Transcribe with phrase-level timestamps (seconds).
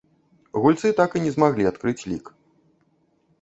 [0.61, 2.25] Гульцы так і не змаглі адкрыць лік.